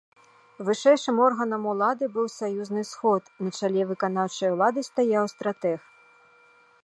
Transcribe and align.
Вышэйшым 0.67 1.17
органам 1.27 1.63
улады 1.73 2.05
быў 2.15 2.25
саюзны 2.37 2.83
сход, 2.91 3.23
на 3.47 3.55
чале 3.59 3.81
выканаўчай 3.91 4.49
улады 4.57 4.79
стаяў 4.89 5.25
стратэг. 5.37 5.79